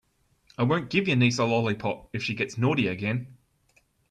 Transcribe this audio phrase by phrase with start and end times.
[0.57, 3.37] I won't give your niece a lollipop if she gets naughty again.